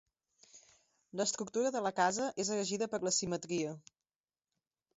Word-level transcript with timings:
L'estructura 1.19 1.73
de 1.75 1.83
la 1.89 1.93
casa 2.01 2.31
és 2.45 2.51
regida 2.61 2.89
per 2.95 3.03
la 3.09 3.13
simetria. 3.19 3.77